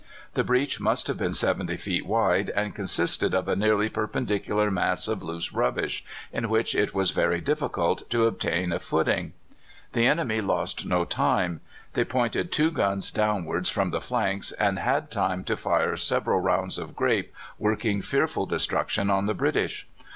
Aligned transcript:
The 0.33 0.43
breach 0.43 0.79
must 0.79 1.05
have 1.05 1.17
been 1.19 1.35
70 1.35 1.77
feet 1.77 2.07
wide, 2.07 2.49
and 2.55 2.73
consisted 2.73 3.35
of 3.35 3.47
a 3.47 3.55
nearly 3.55 3.87
perpendicular 3.87 4.71
mass 4.71 5.07
of 5.07 5.21
loose 5.21 5.53
rubbish, 5.53 6.03
in 6.33 6.49
which 6.49 6.73
it 6.73 6.95
was 6.95 7.11
very 7.11 7.39
difficult 7.39 8.09
to 8.09 8.25
obtain 8.25 8.73
a 8.73 8.79
footing. 8.79 9.33
The 9.93 10.07
enemy 10.07 10.41
lost 10.41 10.87
no 10.87 11.05
time. 11.05 11.61
They 11.93 12.03
pointed 12.03 12.51
two 12.51 12.71
guns 12.71 13.11
downwards 13.11 13.69
from 13.69 13.91
the 13.91 14.01
flanks 14.01 14.51
and 14.53 14.79
had 14.79 15.11
time 15.11 15.43
to 15.43 15.55
fire 15.55 15.95
several 15.97 16.39
rounds 16.39 16.79
of 16.79 16.95
grape, 16.95 17.31
working 17.59 18.01
fearful 18.01 18.47
destruction 18.47 19.11
on 19.11 19.27
the 19.27 19.35
British. 19.35 19.85